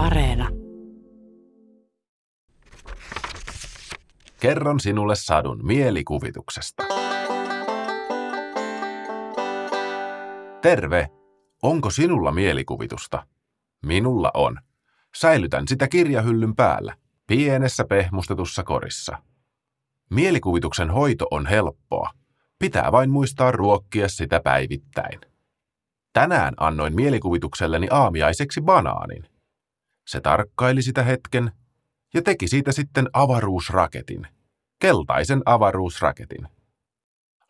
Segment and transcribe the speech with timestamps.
[0.00, 0.48] Areena.
[4.40, 6.82] Kerron sinulle sadun mielikuvituksesta.
[10.62, 11.08] Terve!
[11.62, 13.26] Onko sinulla mielikuvitusta?
[13.86, 14.58] Minulla on.
[15.16, 16.96] Säilytän sitä kirjahyllyn päällä,
[17.26, 19.18] pienessä pehmustetussa korissa.
[20.10, 22.10] Mielikuvituksen hoito on helppoa.
[22.58, 25.20] Pitää vain muistaa ruokkia sitä päivittäin.
[26.12, 29.29] Tänään annoin mielikuvitukselleni aamiaiseksi banaanin.
[30.10, 31.52] Se tarkkaili sitä hetken
[32.14, 34.26] ja teki siitä sitten avaruusraketin,
[34.78, 36.48] keltaisen avaruusraketin.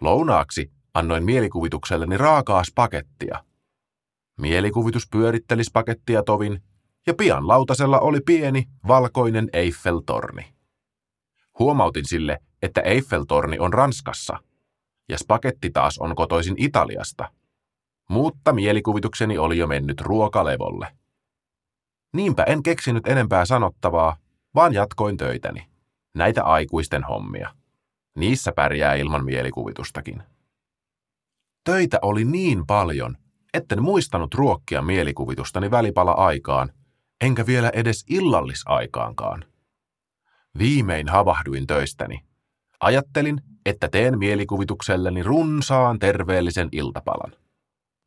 [0.00, 3.44] Lounaaksi annoin mielikuvitukselleni raakaa spakettia.
[4.40, 6.62] Mielikuvitus pyöritteli spakettia tovin,
[7.06, 10.54] ja pian lautasella oli pieni, valkoinen Eiffel-torni.
[11.58, 14.38] Huomautin sille, että Eiffel-torni on Ranskassa,
[15.08, 17.32] ja spaketti taas on kotoisin Italiasta.
[18.08, 20.99] Mutta mielikuvitukseni oli jo mennyt ruokalevolle.
[22.12, 24.16] Niinpä en keksinyt enempää sanottavaa,
[24.54, 25.66] vaan jatkoin töitäni.
[26.14, 27.54] Näitä aikuisten hommia.
[28.16, 30.22] Niissä pärjää ilman mielikuvitustakin.
[31.64, 33.16] Töitä oli niin paljon,
[33.54, 36.72] etten muistanut ruokkia mielikuvitustani välipala aikaan,
[37.20, 39.44] enkä vielä edes illallisaikaankaan.
[40.58, 42.20] Viimein havahduin töistäni.
[42.80, 47.32] Ajattelin, että teen mielikuvitukselleni runsaan terveellisen iltapalan.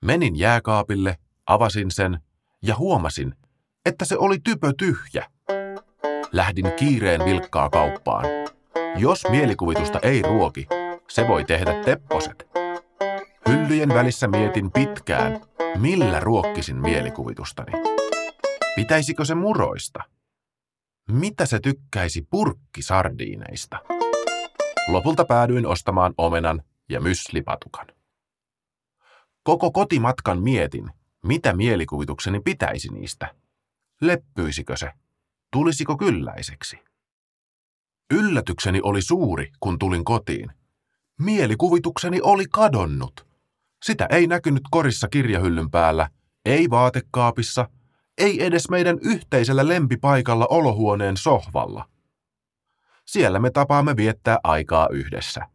[0.06, 2.20] Menin jääkaapille, avasin sen
[2.62, 3.36] ja huomasin,
[3.86, 5.30] että se oli typö tyhjä.
[6.32, 8.26] Lähdin kiireen vilkkaa kauppaan.
[8.98, 10.68] Jos mielikuvitusta ei ruoki,
[11.10, 12.48] se voi tehdä tepposet.
[13.50, 15.42] Hyllyjen välissä mietin pitkään,
[15.78, 17.72] millä ruokkisin mielikuvitustani.
[18.76, 20.04] Pitäisikö se muroista?
[21.12, 23.80] Mitä se tykkäisi purkkisardiineista?
[24.88, 27.88] Lopulta päädyin ostamaan omenan ja myslipatukan.
[29.44, 30.90] Koko kotimatkan mietin,
[31.24, 33.43] mitä mielikuvitukseni pitäisi niistä.
[34.08, 34.92] Leppyisikö se?
[35.52, 36.78] Tulisiko kylläiseksi?
[38.14, 40.52] Yllätykseni oli suuri, kun tulin kotiin.
[41.20, 43.28] Mielikuvitukseni oli kadonnut.
[43.84, 46.10] Sitä ei näkynyt korissa kirjahyllyn päällä,
[46.46, 47.70] ei vaatekaapissa,
[48.18, 51.90] ei edes meidän yhteisellä lempipaikalla olohuoneen sohvalla.
[53.06, 55.48] Siellä me tapaamme viettää aikaa yhdessä.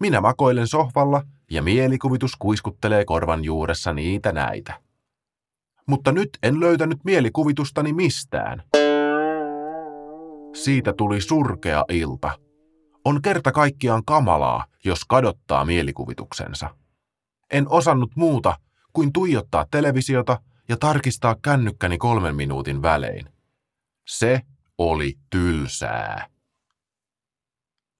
[0.00, 4.80] Minä makoilen sohvalla ja mielikuvitus kuiskuttelee korvan juuressa niitä näitä.
[5.86, 8.62] Mutta nyt en löytänyt mielikuvitustani mistään.
[10.54, 12.30] Siitä tuli surkea ilta.
[13.04, 16.76] On kerta kaikkiaan kamalaa, jos kadottaa mielikuvituksensa.
[17.52, 18.58] En osannut muuta
[18.92, 23.28] kuin tuijottaa televisiota ja tarkistaa kännykkäni kolmen minuutin välein.
[24.08, 24.40] Se
[24.78, 26.26] oli tylsää.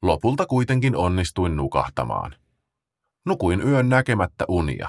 [0.03, 2.35] Lopulta kuitenkin onnistuin nukahtamaan.
[3.27, 4.89] Nukuin yön näkemättä unia.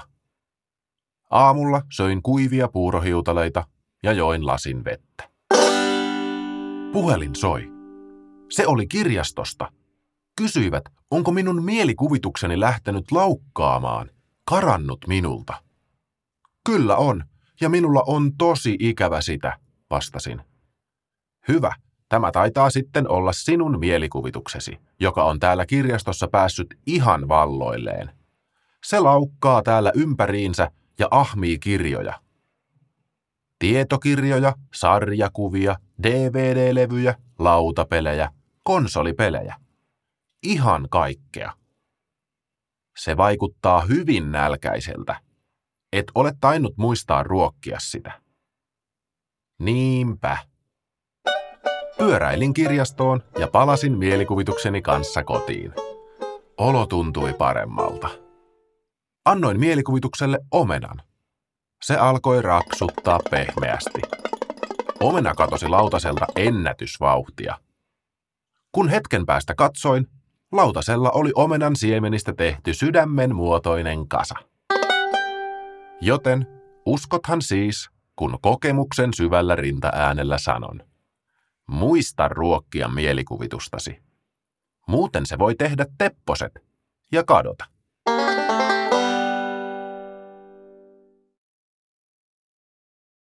[1.30, 3.66] Aamulla söin kuivia puurohiutaleita
[4.02, 5.30] ja join lasin vettä.
[6.92, 7.72] Puhelin soi.
[8.50, 9.72] Se oli kirjastosta.
[10.36, 14.10] Kysyivät, onko minun mielikuvitukseni lähtenyt laukkaamaan,
[14.44, 15.54] karannut minulta.
[16.64, 17.24] Kyllä on,
[17.60, 19.58] ja minulla on tosi ikävä sitä,
[19.90, 20.42] vastasin.
[21.48, 21.74] Hyvä,
[22.08, 28.10] tämä taitaa sitten olla sinun mielikuvituksesi, joka on täällä kirjastossa päässyt ihan valloilleen.
[28.84, 32.20] Se laukkaa täällä ympäriinsä ja ahmii kirjoja.
[33.58, 38.30] Tietokirjoja, sarjakuvia, DVD-levyjä, lautapelejä,
[38.62, 39.56] konsolipelejä.
[40.42, 41.52] Ihan kaikkea.
[42.96, 45.20] Se vaikuttaa hyvin nälkäiseltä.
[45.92, 48.20] Et ole tainnut muistaa ruokkia sitä.
[49.58, 50.38] Niinpä.
[51.98, 55.72] Pyöräilin kirjastoon ja palasin mielikuvitukseni kanssa kotiin.
[56.58, 58.25] Olo tuntui paremmalta.
[59.26, 61.02] Annoin mielikuvitukselle omenan.
[61.82, 64.00] Se alkoi raksuttaa pehmeästi.
[65.00, 67.58] Omena katosi lautaselta ennätysvauhtia.
[68.72, 70.06] Kun hetken päästä katsoin,
[70.52, 74.34] lautasella oli omenan siemenistä tehty sydämen muotoinen kasa.
[76.00, 76.46] Joten
[76.86, 80.82] uskothan siis, kun kokemuksen syvällä rintaäänellä sanon.
[81.66, 84.02] Muista ruokkia mielikuvitustasi.
[84.88, 86.52] Muuten se voi tehdä tepposet
[87.12, 87.75] ja kadota.